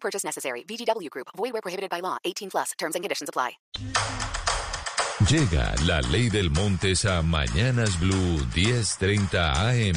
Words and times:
Purchase 0.00 0.24
necessary. 0.24 0.64
VGW 0.64 1.10
Group. 1.10 1.28
Void 1.36 1.52
where 1.52 1.62
prohibited 1.62 1.90
by 1.90 2.00
law. 2.00 2.16
18 2.24 2.50
plus. 2.50 2.72
Terms 2.78 2.94
and 2.94 3.04
conditions 3.04 3.28
apply. 3.28 3.58
Llega 5.28 5.74
la 5.84 6.00
ley 6.00 6.30
del 6.30 6.50
Montes 6.50 7.04
a 7.04 7.22
Mañanas 7.22 7.98
Blue 7.98 8.38
10:30 8.54 9.52
AM. 9.52 9.96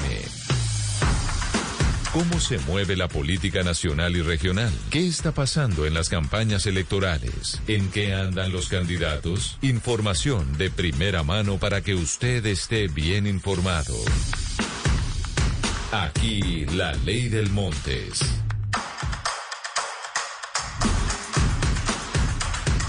¿Cómo 2.12 2.42
se 2.42 2.58
mueve 2.60 2.98
la 2.98 3.08
política 3.08 3.64
nacional 3.64 4.18
y 4.18 4.22
regional? 4.22 4.70
¿Qué 4.90 5.08
está 5.08 5.32
pasando 5.32 5.86
en 5.86 5.94
las 5.94 6.10
campañas 6.10 6.66
electorales? 6.66 7.62
¿En 7.68 7.90
qué 7.90 8.14
andan 8.14 8.52
los 8.52 8.68
candidatos? 8.68 9.58
Información 9.62 10.58
de 10.58 10.70
primera 10.70 11.24
mano 11.24 11.58
para 11.58 11.82
que 11.82 11.96
usted 11.96 12.46
esté 12.48 12.90
bien 12.90 13.28
informado. 13.28 13.96
Aquí 15.94 16.66
la 16.66 16.92
ley 17.06 17.30
del 17.30 17.50
Montes. 17.52 18.41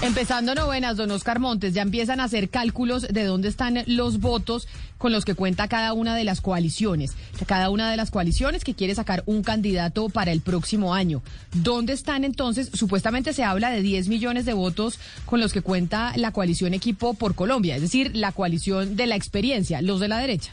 Empezando 0.03 0.53
novenas, 0.53 0.97
don 0.97 1.11
Oscar 1.11 1.39
Montes, 1.39 1.73
ya 1.73 1.81
empiezan 1.81 2.19
a 2.19 2.25
hacer 2.25 2.49
cálculos 2.49 3.07
de 3.07 3.23
dónde 3.23 3.47
están 3.47 3.83
los 3.87 4.19
votos 4.19 4.67
con 4.97 5.13
los 5.13 5.23
que 5.23 5.33
cuenta 5.33 5.69
cada 5.69 5.93
una 5.93 6.13
de 6.13 6.25
las 6.25 6.41
coaliciones. 6.41 7.13
Cada 7.47 7.69
una 7.69 7.89
de 7.89 7.95
las 7.95 8.11
coaliciones 8.11 8.65
que 8.65 8.73
quiere 8.73 8.95
sacar 8.95 9.23
un 9.27 9.43
candidato 9.43 10.09
para 10.09 10.33
el 10.33 10.41
próximo 10.41 10.93
año. 10.93 11.23
¿Dónde 11.53 11.93
están 11.93 12.25
entonces? 12.25 12.69
Supuestamente 12.73 13.31
se 13.31 13.45
habla 13.45 13.71
de 13.71 13.81
10 13.81 14.09
millones 14.09 14.43
de 14.43 14.51
votos 14.51 14.99
con 15.25 15.39
los 15.39 15.53
que 15.53 15.61
cuenta 15.61 16.11
la 16.17 16.31
coalición 16.31 16.73
Equipo 16.73 17.13
por 17.13 17.33
Colombia, 17.33 17.77
es 17.77 17.81
decir, 17.81 18.11
la 18.13 18.33
coalición 18.33 18.97
de 18.97 19.07
la 19.07 19.15
experiencia, 19.15 19.81
los 19.81 20.01
de 20.01 20.09
la 20.09 20.17
derecha. 20.17 20.51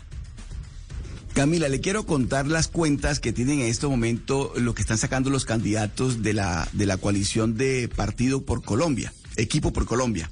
Camila, 1.32 1.68
le 1.68 1.80
quiero 1.80 2.06
contar 2.06 2.46
las 2.46 2.68
cuentas 2.68 3.18
que 3.18 3.32
tienen 3.32 3.60
en 3.60 3.66
este 3.66 3.86
momento 3.86 4.52
lo 4.56 4.74
que 4.74 4.82
están 4.82 4.98
sacando 4.98 5.30
los 5.30 5.44
candidatos 5.44 6.22
de 6.22 6.34
la, 6.34 6.68
de 6.72 6.86
la 6.86 6.96
coalición 6.96 7.56
de 7.56 7.88
Partido 7.88 8.42
por 8.42 8.62
Colombia, 8.62 9.12
Equipo 9.40 9.72
por 9.72 9.86
Colombia. 9.86 10.30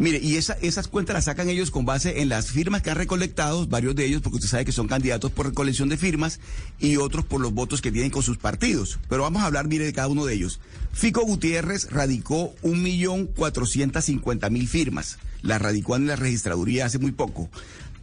Mire, 0.00 0.20
y 0.22 0.36
esa, 0.36 0.52
esas 0.62 0.86
cuentas 0.86 1.14
las 1.14 1.24
sacan 1.24 1.48
ellos 1.48 1.72
con 1.72 1.84
base 1.84 2.20
en 2.22 2.28
las 2.28 2.52
firmas 2.52 2.82
que 2.82 2.90
han 2.90 2.96
recolectado, 2.96 3.66
varios 3.66 3.96
de 3.96 4.06
ellos, 4.06 4.22
porque 4.22 4.36
usted 4.36 4.48
sabe 4.48 4.64
que 4.64 4.70
son 4.70 4.86
candidatos 4.86 5.32
por 5.32 5.46
recolección 5.46 5.88
de 5.88 5.96
firmas, 5.96 6.38
y 6.78 6.98
otros 6.98 7.24
por 7.24 7.40
los 7.40 7.52
votos 7.52 7.80
que 7.80 7.90
tienen 7.90 8.12
con 8.12 8.22
sus 8.22 8.38
partidos. 8.38 9.00
Pero 9.08 9.22
vamos 9.22 9.42
a 9.42 9.46
hablar, 9.46 9.66
mire, 9.66 9.86
de 9.86 9.92
cada 9.92 10.06
uno 10.06 10.24
de 10.24 10.34
ellos. 10.34 10.60
Fico 10.92 11.22
Gutiérrez 11.22 11.90
radicó 11.90 12.54
un 12.62 12.80
millón 12.80 13.26
cuatrocientos 13.26 14.04
cincuenta 14.04 14.50
mil 14.50 14.68
firmas. 14.68 15.18
La 15.42 15.58
radicó 15.58 15.96
en 15.96 16.06
la 16.06 16.14
registraduría 16.14 16.86
hace 16.86 17.00
muy 17.00 17.10
poco. 17.10 17.50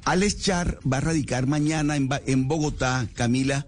Alex 0.03 0.37
Char 0.41 0.79
va 0.91 0.97
a 0.97 1.01
radicar 1.01 1.47
mañana 1.47 1.95
en 1.95 2.47
Bogotá, 2.49 3.07
Camila, 3.15 3.65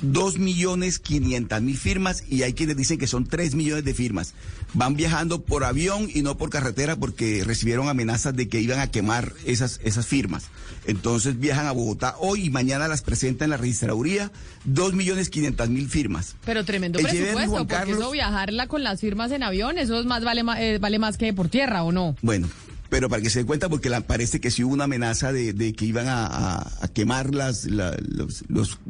dos 0.00 0.38
millones 0.38 0.98
quinientas 0.98 1.62
mil 1.62 1.76
firmas 1.76 2.24
y 2.28 2.42
hay 2.42 2.52
quienes 2.52 2.76
dicen 2.76 2.98
que 2.98 3.06
son 3.06 3.26
tres 3.26 3.54
millones 3.54 3.84
de 3.84 3.94
firmas. 3.94 4.34
Van 4.74 4.96
viajando 4.96 5.42
por 5.42 5.64
avión 5.64 6.08
y 6.12 6.22
no 6.22 6.36
por 6.36 6.50
carretera 6.50 6.96
porque 6.96 7.42
recibieron 7.44 7.88
amenazas 7.88 8.34
de 8.34 8.48
que 8.48 8.60
iban 8.60 8.80
a 8.80 8.90
quemar 8.90 9.32
esas, 9.44 9.80
esas 9.84 10.06
firmas. 10.06 10.46
Entonces 10.86 11.38
viajan 11.38 11.66
a 11.66 11.72
Bogotá 11.72 12.16
hoy 12.18 12.46
y 12.46 12.50
mañana 12.50 12.88
las 12.88 13.02
presentan 13.02 13.46
en 13.46 13.50
la 13.50 13.56
registraduría, 13.56 14.30
dos 14.64 14.94
millones 14.94 15.30
quinientas 15.30 15.68
mil 15.70 15.88
firmas. 15.88 16.36
Pero 16.44 16.64
tremendo 16.64 16.98
El 16.98 17.06
presupuesto, 17.06 17.50
Juan 17.50 17.62
porque 17.66 17.74
Carlos- 17.74 17.98
eso 17.98 18.10
viajarla 18.10 18.66
con 18.66 18.82
las 18.82 19.00
firmas 19.00 19.30
en 19.30 19.42
avión, 19.42 19.78
eso 19.78 19.98
es 20.00 20.06
más 20.06 20.24
vale, 20.24 20.42
eh, 20.58 20.78
vale 20.78 20.98
más 20.98 21.16
que 21.16 21.32
por 21.32 21.48
tierra, 21.48 21.82
¿o 21.84 21.92
no? 21.92 22.16
Bueno, 22.20 22.48
pero 22.88 23.08
para 23.08 23.22
que 23.22 23.30
se 23.30 23.40
den 23.40 23.46
cuenta, 23.46 23.68
porque 23.68 23.90
parece 24.06 24.40
que 24.40 24.50
sí 24.50 24.62
hubo 24.62 24.74
una 24.74 24.84
amenaza 24.84 25.32
de, 25.32 25.72
que 25.74 25.84
iban 25.84 26.06
a, 26.08 26.70
quemar 26.92 27.34
los, 27.34 27.66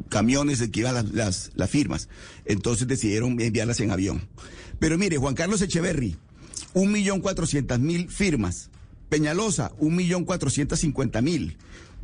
camiones, 0.09 0.59
de 0.59 0.71
que 0.71 0.81
iban 0.81 1.11
las, 1.13 1.51
firmas. 1.69 2.09
Entonces 2.45 2.87
decidieron 2.87 3.39
enviarlas 3.39 3.79
en 3.79 3.91
avión. 3.91 4.27
Pero 4.79 4.97
mire, 4.97 5.17
Juan 5.17 5.35
Carlos 5.35 5.61
Echeverry, 5.61 6.17
un 6.73 6.91
millón 6.91 7.21
cuatrocientas 7.21 7.79
mil 7.79 8.09
firmas. 8.09 8.69
Peñalosa, 9.09 9.71
un 9.77 9.95
millón 9.95 10.25
cuatrocientos 10.25 10.79
cincuenta 10.79 11.21
mil. 11.21 11.57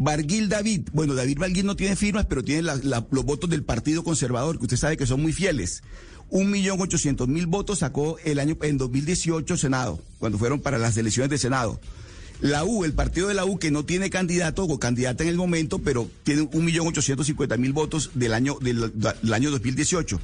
Barguil 0.04 0.50
David, 0.50 0.90
bueno, 0.94 1.14
David 1.14 1.38
Barguil 1.38 1.66
no 1.66 1.76
tiene 1.76 1.96
firmas, 1.96 2.26
pero 2.26 2.44
tiene 2.44 2.64
la- 2.64 3.06
los 3.12 3.24
votos 3.24 3.50
del 3.50 3.64
Partido 3.64 4.04
Conservador, 4.04 4.58
que 4.58 4.64
usted 4.66 4.78
sabe 4.78 4.98
que 4.98 5.06
son 5.06 5.22
muy 5.22 5.32
fieles. 5.32 5.84
Un 6.30 6.50
millón 6.50 6.82
ochocientos 6.82 7.28
mil 7.28 7.46
votos 7.46 7.80
sacó 7.80 8.18
el 8.24 8.40
año 8.40 8.58
en 8.64 8.78
2018 8.80 9.58
Senado, 9.58 10.00
cuando 10.18 10.40
fueron 10.40 10.60
para 10.60 10.80
las 10.80 10.98
elecciones 10.98 11.30
de 11.30 11.38
Senado. 11.38 11.80
La 12.40 12.64
U, 12.64 12.84
el 12.84 12.94
partido 12.94 13.28
de 13.28 13.36
la 13.36 13.46
U, 13.46 13.60
que 13.60 13.70
no 13.70 13.86
tiene 13.86 14.10
candidato 14.10 14.64
o 14.64 14.80
candidata 14.80 15.22
en 15.24 15.30
el 15.30 15.38
momento, 15.38 15.78
pero 15.78 16.10
tiene 16.24 16.50
un 16.52 16.66
millón 16.66 16.88
ochocientos 16.88 17.28
cincuenta 17.28 17.56
mil 17.58 17.72
votos 17.72 18.10
del 18.16 18.34
año, 18.34 18.58
del, 18.60 18.92
del 19.00 19.34
año 19.34 19.52
2018. 19.52 20.20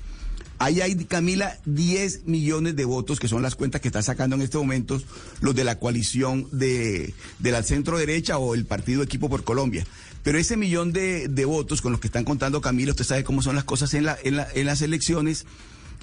Ahí 0.60 0.82
hay, 0.82 0.96
Camila, 1.06 1.58
10 1.66 2.26
millones 2.26 2.76
de 2.76 2.86
votos, 2.86 3.20
que 3.20 3.28
son 3.28 3.42
las 3.44 3.56
cuentas 3.56 3.80
que 3.82 3.90
están 3.90 4.02
sacando 4.04 4.36
en 4.36 4.42
estos 4.42 4.60
momentos 4.62 5.06
los 5.42 5.54
de 5.56 5.64
la 5.64 5.78
coalición 5.80 6.48
de, 6.52 7.14
de 7.40 7.52
la 7.52 7.62
centro 7.64 7.98
derecha 7.98 8.38
o 8.40 8.56
el 8.56 8.66
partido 8.66 9.04
Equipo 9.04 9.30
por 9.30 9.44
Colombia. 9.44 9.86
Pero 10.24 10.40
ese 10.40 10.58
millón 10.58 10.94
de, 10.94 11.28
de 11.28 11.46
votos 11.46 11.82
con 11.82 11.92
los 11.92 12.02
que 12.02 12.08
están 12.08 12.24
contando 12.26 12.60
Camila, 12.60 12.92
usted 12.92 13.06
sabe 13.06 13.24
cómo 13.24 13.42
son 13.44 13.56
las 13.56 13.64
cosas 13.66 13.94
en, 13.94 14.06
la, 14.06 14.18
en, 14.24 14.36
la- 14.36 14.48
en 14.56 14.66
las 14.66 14.82
elecciones, 14.82 15.46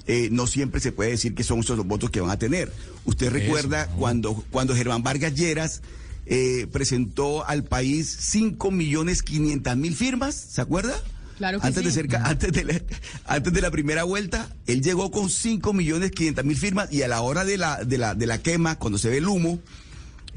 eh, 0.07 0.29
no 0.31 0.47
siempre 0.47 0.79
se 0.79 0.91
puede 0.91 1.11
decir 1.11 1.35
que 1.35 1.43
son 1.43 1.59
esos 1.59 1.75
los 1.77 1.85
votos 1.85 2.09
que 2.09 2.21
van 2.21 2.29
a 2.31 2.39
tener. 2.39 2.71
Usted 3.05 3.29
recuerda 3.31 3.87
cuando, 3.87 4.35
cuando 4.51 4.73
Germán 4.75 5.03
Vargas 5.03 5.35
Lleras 5.35 5.81
eh, 6.27 6.65
presentó 6.71 7.45
al 7.45 7.63
país 7.65 8.15
5 8.21 8.71
millones 8.71 9.21
500 9.21 9.75
mil 9.77 9.95
firmas, 9.95 10.33
¿se 10.35 10.61
acuerda? 10.61 10.95
Claro 11.37 11.59
que 11.59 11.67
antes 11.67 11.81
sí. 11.83 11.87
de 11.89 11.93
ser 11.93 12.07
ca- 12.07 12.23
antes 12.25 12.51
de 12.53 12.63
la, 12.63 12.81
antes 13.25 13.51
de 13.53 13.61
la 13.61 13.69
primera 13.71 14.03
vuelta, 14.03 14.47
él 14.67 14.81
llegó 14.81 15.11
con 15.11 15.29
5 15.29 15.73
millones 15.73 16.11
500 16.11 16.45
mil 16.45 16.57
firmas 16.57 16.91
y 16.93 17.01
a 17.01 17.07
la 17.07 17.21
hora 17.21 17.43
de 17.45 17.57
la, 17.57 17.83
de 17.83 17.97
la, 17.97 18.15
de 18.15 18.25
la 18.27 18.37
quema, 18.41 18.77
cuando 18.79 18.97
se 18.97 19.09
ve 19.09 19.17
el 19.17 19.27
humo, 19.27 19.59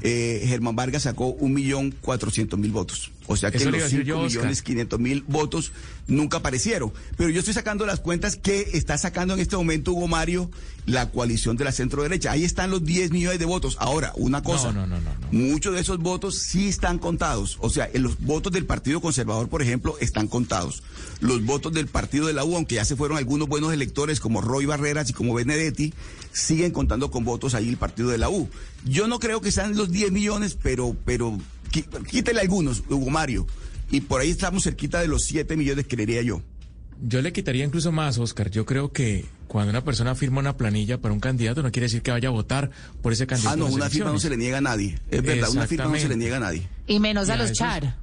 eh, 0.01 0.43
Germán 0.47 0.75
Vargas 0.75 1.03
sacó 1.03 1.27
un 1.27 1.53
millón 1.53 1.91
cuatrocientos 1.91 2.59
mil 2.59 2.71
votos. 2.71 3.11
O 3.31 3.37
sea 3.37 3.51
que 3.51 3.57
Eso 3.57 3.69
los 3.69 3.79
a 3.79 3.83
decir 3.83 3.99
5 3.99 4.07
yo, 4.07 4.19
Oscar. 4.21 4.41
millones 4.41 4.61
500 4.63 4.99
mil 4.99 5.23
votos 5.27 5.71
nunca 6.07 6.37
aparecieron. 6.37 6.91
Pero 7.15 7.29
yo 7.29 7.37
estoy 7.37 7.53
sacando 7.53 7.85
las 7.85 7.99
cuentas 7.99 8.35
que 8.35 8.71
está 8.73 8.97
sacando 8.97 9.35
en 9.35 9.39
este 9.39 9.55
momento 9.55 9.93
Hugo 9.93 10.07
Mario 10.07 10.49
la 10.87 11.11
coalición 11.11 11.55
de 11.55 11.63
la 11.63 11.71
centro 11.71 12.01
derecha. 12.01 12.31
Ahí 12.31 12.43
están 12.43 12.71
los 12.71 12.83
10 12.83 13.11
millones 13.11 13.37
de 13.37 13.45
votos. 13.45 13.77
Ahora, 13.79 14.13
una 14.15 14.41
cosa. 14.41 14.71
no, 14.71 14.87
no, 14.87 14.99
no, 14.99 15.11
no. 15.11 15.27
Muchos 15.31 15.75
de 15.75 15.81
esos 15.81 15.99
votos 15.99 16.39
sí 16.39 16.67
están 16.67 16.97
contados. 16.97 17.59
O 17.61 17.69
sea, 17.69 17.87
en 17.93 18.01
los 18.01 18.19
votos 18.19 18.51
del 18.51 18.65
Partido 18.65 18.99
Conservador, 18.99 19.47
por 19.47 19.61
ejemplo, 19.61 19.95
están 19.99 20.27
contados. 20.27 20.81
Los 21.19 21.45
votos 21.45 21.71
del 21.71 21.85
Partido 21.85 22.25
de 22.25 22.33
la 22.33 22.43
U, 22.43 22.55
aunque 22.55 22.75
ya 22.75 22.85
se 22.85 22.95
fueron 22.95 23.19
algunos 23.19 23.47
buenos 23.47 23.71
electores 23.71 24.19
como 24.19 24.41
Roy 24.41 24.65
Barreras 24.65 25.07
y 25.11 25.13
como 25.13 25.35
Benedetti, 25.35 25.93
siguen 26.31 26.71
contando 26.71 27.11
con 27.11 27.25
votos 27.25 27.53
ahí 27.53 27.69
el 27.69 27.77
Partido 27.77 28.09
de 28.09 28.17
la 28.17 28.29
U. 28.29 28.49
Yo 28.85 29.07
no 29.07 29.19
creo 29.19 29.39
que 29.39 29.51
sean 29.51 29.75
los 29.75 29.91
10 29.91 30.11
millones, 30.11 30.57
pero, 30.59 30.95
pero 31.05 31.37
quítele 31.69 32.39
algunos, 32.41 32.83
Hugo 32.89 33.09
Mario. 33.09 33.47
Y 33.91 34.01
por 34.01 34.21
ahí 34.21 34.29
estamos 34.29 34.63
cerquita 34.63 34.99
de 35.01 35.07
los 35.07 35.23
7 35.23 35.57
millones, 35.57 35.85
creería 35.89 36.21
yo. 36.21 36.41
Yo 37.01 37.21
le 37.21 37.31
quitaría 37.31 37.63
incluso 37.65 37.91
más, 37.91 38.17
Oscar. 38.17 38.49
Yo 38.51 38.65
creo 38.65 38.91
que 38.91 39.25
cuando 39.47 39.69
una 39.69 39.83
persona 39.83 40.15
firma 40.15 40.39
una 40.41 40.57
planilla 40.57 40.99
para 40.99 41.13
un 41.13 41.19
candidato 41.21 41.63
no 41.63 41.71
quiere 41.71 41.85
decir 41.85 42.01
que 42.01 42.11
vaya 42.11 42.27
a 42.27 42.31
votar 42.31 42.69
por 43.01 43.13
ese 43.13 43.25
candidato. 43.25 43.53
Ah, 43.55 43.57
no, 43.57 43.73
una 43.73 43.89
firma 43.89 44.11
no 44.11 44.19
se 44.19 44.29
le 44.29 44.35
niega 44.37 44.57
a 44.57 44.61
nadie. 44.61 44.99
Es 45.09 45.23
verdad, 45.23 45.49
una 45.49 45.65
firma 45.65 45.85
no 45.85 45.95
se 45.97 46.09
le 46.09 46.17
niega 46.17 46.37
a 46.37 46.41
nadie. 46.41 46.67
Y 46.87 46.99
menos 46.99 47.29
Y 47.29 47.31
a 47.31 47.33
a 47.35 47.37
los 47.37 47.45
esos- 47.47 47.57
char. 47.57 47.95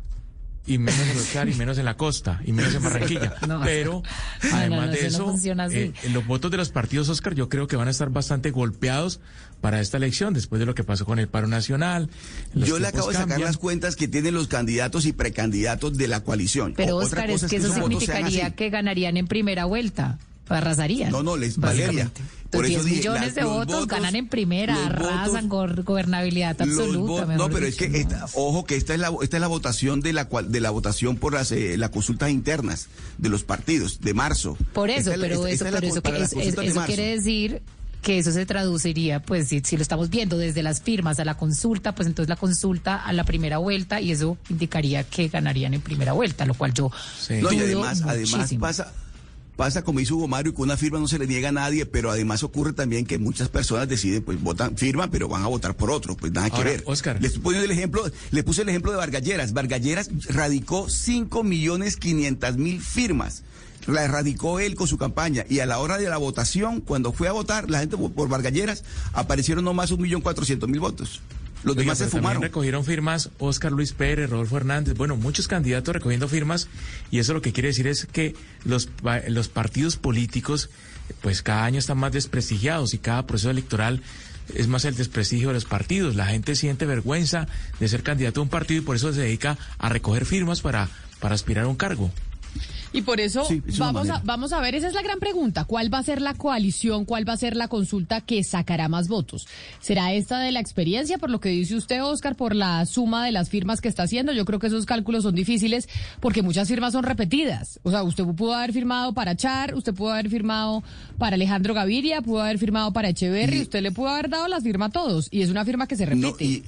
Y 0.66 0.78
menos 0.78 1.00
en 1.00 1.16
los 1.16 1.32
Char, 1.32 1.48
y 1.48 1.54
menos 1.54 1.78
en 1.78 1.84
la 1.84 1.96
costa, 1.96 2.40
y 2.44 2.52
menos 2.52 2.74
en 2.74 2.82
Barranquilla. 2.82 3.34
No. 3.46 3.60
Pero, 3.62 4.02
No, 4.42 4.56
además 4.56 4.86
no, 4.86 4.92
de 4.92 5.06
eso 5.06 5.34
eh, 5.70 5.92
los 6.12 6.26
votos 6.26 6.50
de 6.50 6.56
los 6.56 6.70
partidos, 6.70 7.08
Oscar, 7.08 7.34
yo 7.34 7.48
creo 7.48 7.68
que 7.68 7.76
van 7.76 7.86
a 7.88 7.92
estar 7.92 8.10
bastante 8.10 8.50
golpeados 8.50 9.20
para 9.60 9.80
esta 9.80 9.96
elección, 9.96 10.34
después 10.34 10.58
de 10.58 10.66
lo 10.66 10.74
que 10.74 10.82
pasó 10.84 11.04
con 11.04 11.18
el 11.20 11.28
paro 11.28 11.46
nacional. 11.46 12.10
Yo 12.54 12.78
le 12.78 12.88
acabo 12.88 13.08
de 13.08 13.14
sacar 13.14 13.28
cambian. 13.28 13.48
las 13.48 13.56
cuentas 13.58 13.94
que 13.96 14.08
tienen 14.08 14.34
los 14.34 14.48
candidatos 14.48 15.06
y 15.06 15.12
precandidatos 15.12 15.96
de 15.96 16.08
la 16.08 16.24
coalición. 16.24 16.74
Pero 16.76 16.96
O- 16.96 17.04
otra 17.04 17.22
Oscar, 17.22 17.30
es 17.30 17.32
cosa 17.42 17.48
que 17.48 17.56
eso 17.56 17.72
significaría 17.72 18.50
que 18.54 18.68
ganarían 18.70 19.16
en 19.16 19.26
primera 19.28 19.64
vuelta. 19.66 20.18
Arrasarían. 20.48 21.10
No, 21.10 21.22
no, 21.22 21.36
les 21.36 21.58
Valeria. 21.58 22.10
Por 22.50 22.64
eso 22.64 22.82
10 22.82 22.96
millones 22.98 23.34
de 23.34 23.44
votos, 23.44 23.86
ganan 23.86 24.14
en 24.16 24.28
primera, 24.28 24.86
arrasan 24.86 25.48
con 25.48 25.84
gobernabilidad 25.84 26.60
absoluta. 26.60 27.26
No, 27.26 27.50
pero 27.50 27.66
es 27.66 27.76
que 27.76 28.06
ojo 28.34 28.64
que 28.64 28.76
esta 28.76 28.94
es 28.94 29.00
la 29.00 29.12
esta 29.22 29.36
es 29.36 29.40
la 29.40 29.48
votación 29.48 30.00
de 30.00 30.12
la 30.12 30.24
de 30.24 30.60
la 30.60 30.70
votación 30.70 31.16
por 31.16 31.34
las 31.34 31.52
eh, 31.52 31.76
las 31.76 31.90
consultas 31.90 32.30
internas 32.30 32.88
de 33.18 33.28
los 33.28 33.44
partidos 33.44 34.00
de 34.00 34.14
marzo. 34.14 34.56
Por 34.72 34.90
eso, 34.90 35.12
pero 35.20 35.46
eso, 35.46 35.64
pero 36.02 36.16
eso, 36.16 36.40
eso 36.40 36.82
quiere 36.86 37.16
decir 37.16 37.62
que 38.06 38.18
eso 38.18 38.30
se 38.30 38.46
traduciría, 38.46 39.20
pues 39.20 39.48
si, 39.48 39.62
si, 39.64 39.76
lo 39.76 39.82
estamos 39.82 40.10
viendo 40.10 40.38
desde 40.38 40.62
las 40.62 40.80
firmas 40.80 41.18
a 41.18 41.24
la 41.24 41.36
consulta, 41.36 41.92
pues 41.92 42.06
entonces 42.06 42.28
la 42.28 42.36
consulta 42.36 42.94
a 43.04 43.12
la 43.12 43.24
primera 43.24 43.58
vuelta 43.58 44.00
y 44.00 44.12
eso 44.12 44.38
indicaría 44.48 45.02
que 45.02 45.26
ganarían 45.26 45.74
en 45.74 45.80
primera 45.80 46.12
vuelta, 46.12 46.46
lo 46.46 46.54
cual 46.54 46.72
yo 46.72 46.92
no, 47.30 47.52
y 47.52 47.58
además, 47.58 48.02
además 48.06 48.54
pasa 48.60 48.92
pasa 49.56 49.82
como 49.82 50.00
hizo 50.00 50.16
Hugo 50.16 50.28
Mario, 50.28 50.54
que 50.54 50.62
una 50.62 50.76
firma 50.76 50.98
no 50.98 51.08
se 51.08 51.18
le 51.18 51.26
niega 51.26 51.48
a 51.48 51.52
nadie, 51.52 51.86
pero 51.86 52.10
además 52.10 52.42
ocurre 52.42 52.72
también 52.72 53.06
que 53.06 53.18
muchas 53.18 53.48
personas 53.48 53.88
deciden, 53.88 54.22
pues 54.22 54.40
votan, 54.40 54.76
firman, 54.76 55.10
pero 55.10 55.28
van 55.28 55.42
a 55.42 55.46
votar 55.48 55.74
por 55.74 55.90
otro, 55.90 56.16
pues 56.16 56.32
nada 56.32 56.50
que 56.50 56.62
ver. 56.62 56.82
Oscar. 56.86 57.20
Les 57.20 57.38
puse 57.38 57.64
el 57.64 57.70
ejemplo, 57.70 58.04
le 58.30 58.44
puse 58.44 58.62
el 58.62 58.68
ejemplo 58.68 58.92
de 58.92 58.98
Vargalleras. 58.98 59.52
Vargalleras 59.52 60.10
radicó 60.28 60.88
5 60.88 61.42
millones 61.42 61.96
500 61.96 62.56
mil 62.58 62.80
firmas. 62.80 63.42
La 63.86 64.02
erradicó 64.04 64.58
él 64.58 64.74
con 64.74 64.88
su 64.88 64.98
campaña 64.98 65.44
y 65.48 65.60
a 65.60 65.66
la 65.66 65.78
hora 65.78 65.96
de 65.96 66.08
la 66.08 66.16
votación, 66.16 66.80
cuando 66.80 67.12
fue 67.12 67.28
a 67.28 67.32
votar, 67.32 67.70
la 67.70 67.78
gente 67.78 67.96
por 67.96 68.28
Vargalleras 68.28 68.84
aparecieron 69.12 69.64
no 69.64 69.74
más 69.74 69.90
un 69.92 70.02
millón 70.02 70.22
cuatrocientos 70.22 70.68
mil 70.68 70.80
votos. 70.80 71.22
Los 71.66 71.76
demás 71.76 71.98
se 71.98 72.06
fumaron. 72.06 72.42
recogieron 72.42 72.84
firmas 72.84 73.30
Oscar 73.38 73.72
Luis 73.72 73.92
Pérez, 73.92 74.30
Rodolfo 74.30 74.56
Hernández, 74.56 74.96
bueno, 74.96 75.16
muchos 75.16 75.48
candidatos 75.48 75.94
recogiendo 75.94 76.28
firmas 76.28 76.68
y 77.10 77.18
eso 77.18 77.34
lo 77.34 77.42
que 77.42 77.52
quiere 77.52 77.68
decir 77.68 77.88
es 77.88 78.06
que 78.06 78.36
los, 78.64 78.88
los 79.26 79.48
partidos 79.48 79.96
políticos 79.96 80.70
pues 81.22 81.42
cada 81.42 81.64
año 81.64 81.80
están 81.80 81.98
más 81.98 82.12
desprestigiados 82.12 82.94
y 82.94 82.98
cada 82.98 83.26
proceso 83.26 83.50
electoral 83.50 84.00
es 84.54 84.68
más 84.68 84.84
el 84.84 84.94
desprestigio 84.94 85.48
de 85.48 85.54
los 85.54 85.64
partidos. 85.64 86.14
La 86.14 86.26
gente 86.26 86.54
siente 86.54 86.86
vergüenza 86.86 87.48
de 87.80 87.88
ser 87.88 88.04
candidato 88.04 88.40
a 88.40 88.44
un 88.44 88.48
partido 88.48 88.80
y 88.80 88.84
por 88.84 88.94
eso 88.94 89.12
se 89.12 89.22
dedica 89.22 89.58
a 89.78 89.88
recoger 89.88 90.24
firmas 90.24 90.60
para, 90.60 90.88
para 91.18 91.34
aspirar 91.34 91.64
a 91.64 91.68
un 91.68 91.76
cargo. 91.76 92.12
Y 92.92 93.02
por 93.02 93.20
eso 93.20 93.46
vamos, 93.78 94.08
a, 94.10 94.20
vamos 94.24 94.52
a 94.52 94.60
ver, 94.60 94.74
esa 94.74 94.88
es 94.88 94.94
la 94.94 95.02
gran 95.02 95.18
pregunta, 95.18 95.64
¿cuál 95.64 95.92
va 95.92 95.98
a 95.98 96.02
ser 96.02 96.22
la 96.22 96.34
coalición, 96.34 97.04
cuál 97.04 97.28
va 97.28 97.34
a 97.34 97.36
ser 97.36 97.56
la 97.56 97.68
consulta 97.68 98.20
que 98.20 98.42
sacará 98.44 98.88
más 98.88 99.08
votos? 99.08 99.46
¿Será 99.80 100.12
esta 100.12 100.38
de 100.38 100.52
la 100.52 100.60
experiencia, 100.60 101.18
por 101.18 101.30
lo 101.30 101.40
que 101.40 101.50
dice 101.50 101.76
usted, 101.76 102.02
Oscar, 102.02 102.36
por 102.36 102.54
la 102.54 102.86
suma 102.86 103.24
de 103.24 103.32
las 103.32 103.50
firmas 103.50 103.80
que 103.80 103.88
está 103.88 104.04
haciendo? 104.04 104.32
Yo 104.32 104.44
creo 104.44 104.58
que 104.58 104.68
esos 104.68 104.86
cálculos 104.86 105.24
son 105.24 105.34
difíciles 105.34 105.88
porque 106.20 106.42
muchas 106.42 106.68
firmas 106.68 106.92
son 106.92 107.04
repetidas. 107.04 107.80
O 107.82 107.90
sea, 107.90 108.02
usted 108.02 108.24
pudo 108.24 108.54
haber 108.54 108.72
firmado 108.72 109.12
para 109.12 109.36
Char, 109.36 109.74
usted 109.74 109.94
pudo 109.94 110.12
haber 110.12 110.30
firmado 110.30 110.82
para 111.18 111.34
Alejandro 111.34 111.74
Gaviria, 111.74 112.22
pudo 112.22 112.42
haber 112.42 112.58
firmado 112.58 112.92
para 112.92 113.08
Echeverry, 113.08 113.62
usted 113.62 113.82
le 113.82 113.92
pudo 113.92 114.08
haber 114.08 114.30
dado 114.30 114.48
las 114.48 114.62
firmas 114.62 114.90
a 114.90 114.92
todos 114.92 115.28
y 115.30 115.42
es 115.42 115.50
una 115.50 115.64
firma 115.64 115.86
que 115.86 115.96
se 115.96 116.06
repite. 116.06 116.62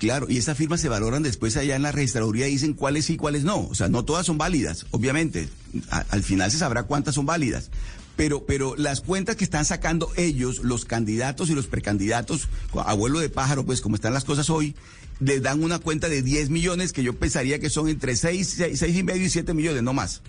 Claro, 0.00 0.28
y 0.30 0.38
esas 0.38 0.56
firmas 0.56 0.80
se 0.80 0.88
valoran 0.88 1.22
después 1.22 1.58
allá 1.58 1.76
en 1.76 1.82
la 1.82 1.92
registraduría 1.92 2.48
y 2.48 2.52
dicen 2.52 2.72
cuáles 2.72 3.04
sí, 3.04 3.18
cuáles 3.18 3.44
no. 3.44 3.68
O 3.68 3.74
sea, 3.74 3.88
no 3.88 4.02
todas 4.02 4.24
son 4.24 4.38
válidas, 4.38 4.86
obviamente. 4.92 5.50
al 5.90 6.22
final 6.22 6.50
se 6.50 6.56
sabrá 6.56 6.84
cuántas 6.84 7.16
son 7.16 7.26
válidas. 7.26 7.70
Pero, 8.16 8.46
pero 8.46 8.76
las 8.76 9.02
cuentas 9.02 9.36
que 9.36 9.44
están 9.44 9.66
sacando 9.66 10.10
ellos, 10.16 10.60
los 10.64 10.86
candidatos 10.86 11.50
y 11.50 11.54
los 11.54 11.66
precandidatos, 11.66 12.48
abuelo 12.72 13.20
de 13.20 13.28
pájaro, 13.28 13.66
pues 13.66 13.82
como 13.82 13.94
están 13.94 14.14
las 14.14 14.24
cosas 14.24 14.48
hoy, 14.48 14.74
les 15.20 15.42
dan 15.42 15.62
una 15.62 15.78
cuenta 15.78 16.08
de 16.08 16.22
10 16.22 16.48
millones 16.48 16.94
que 16.94 17.02
yo 17.02 17.18
pensaría 17.18 17.58
que 17.58 17.68
son 17.68 17.90
entre 17.90 18.16
6, 18.16 18.56
6, 18.74 18.96
y 18.96 19.02
medio 19.02 19.26
y 19.26 19.28
7 19.28 19.52
millones, 19.52 19.82
no 19.82 19.92
más. 19.92 20.22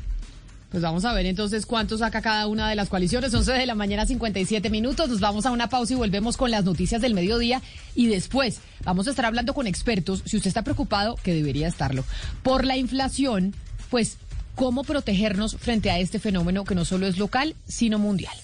Pues 0.72 0.82
vamos 0.82 1.04
a 1.04 1.12
ver 1.12 1.26
entonces 1.26 1.66
cuánto 1.66 1.98
saca 1.98 2.22
cada 2.22 2.48
una 2.48 2.70
de 2.70 2.76
las 2.76 2.88
coaliciones. 2.88 3.34
11 3.34 3.52
de 3.52 3.66
la 3.66 3.76
mañana, 3.76 4.06
57 4.06 4.70
minutos. 4.70 5.10
Nos 5.10 5.20
vamos 5.20 5.46
a 5.46 5.52
una 5.52 5.68
pausa 5.68 5.94
y 5.94 5.98
volvemos 5.98 6.38
con 6.38 6.50
las 6.50 6.64
noticias 6.64 7.02
del 7.02 7.14
mediodía. 7.14 7.62
Y 7.94 8.08
después 8.08 8.62
vamos 8.86 9.08
a 9.08 9.10
estar 9.10 9.26
hablando 9.26 9.54
con 9.54 9.68
expertos. 9.68 10.24
Si 10.26 10.38
usted 10.38 10.48
está 10.48 10.64
preocupado, 10.64 11.18
que 11.24 11.34
debería 11.34 11.68
estarlo, 11.68 12.06
por 12.42 12.64
la 12.64 12.78
inflación, 12.78 13.54
pues 13.90 14.18
cómo 14.56 14.86
protegernos 14.86 15.58
frente 15.58 15.92
a 15.92 16.00
este 16.00 16.20
fenómeno 16.20 16.64
que 16.64 16.76
no 16.76 16.86
solo 16.86 17.06
es 17.06 17.18
local, 17.18 17.54
sino 17.68 18.00
mundial. 18.00 18.36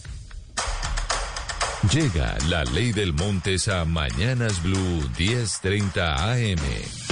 Llega 1.94 2.38
la 2.50 2.66
ley 2.66 2.92
del 2.92 3.14
Montes 3.14 3.70
a 3.70 3.86
Mañanas 3.86 4.62
Blue 4.62 5.10
1030 5.18 6.34
AM. 6.34 7.07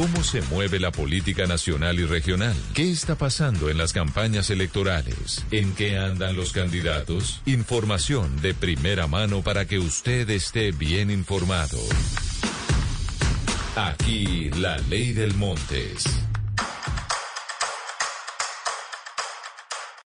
¿Cómo 0.00 0.24
se 0.24 0.40
mueve 0.40 0.80
la 0.80 0.90
política 0.90 1.44
nacional 1.44 2.00
y 2.00 2.06
regional? 2.06 2.56
¿Qué 2.72 2.90
está 2.90 3.16
pasando 3.16 3.68
en 3.68 3.76
las 3.76 3.92
campañas 3.92 4.48
electorales? 4.48 5.44
¿En 5.50 5.74
qué 5.74 5.98
andan 5.98 6.36
los 6.36 6.54
candidatos? 6.54 7.42
Información 7.44 8.40
de 8.40 8.54
primera 8.54 9.06
mano 9.08 9.42
para 9.42 9.66
que 9.66 9.78
usted 9.78 10.30
esté 10.30 10.72
bien 10.72 11.10
informado. 11.10 11.76
Aquí 13.76 14.48
la 14.52 14.78
ley 14.88 15.12
del 15.12 15.34
Montes. 15.34 16.06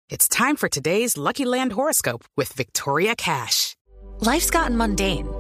It's 0.08 0.30
time 0.30 0.56
for 0.56 0.70
today's 0.70 1.18
Lucky 1.18 1.46
Land 1.46 1.72
horoscope 1.74 2.24
with 2.38 2.54
Victoria 2.54 3.16
Cash. 3.16 3.76
Life's 4.22 4.52
gotten 4.52 4.78
mundane, 4.78 5.28